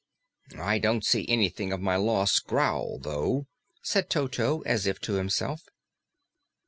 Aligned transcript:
"I 0.59 0.79
don't 0.79 1.05
see 1.05 1.29
anything 1.29 1.71
of 1.71 1.79
my 1.79 1.95
lost 1.95 2.47
growl, 2.47 2.97
though," 2.97 3.45
said 3.83 4.09
Toto 4.09 4.61
as 4.61 4.87
if 4.87 4.99
to 5.01 5.13
himself. 5.13 5.61